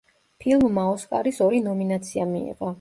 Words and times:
ფილმმა 0.45 0.85
ოსკარის 0.95 1.43
ორი 1.49 1.63
ნომინაცია 1.69 2.29
მიიღო. 2.35 2.69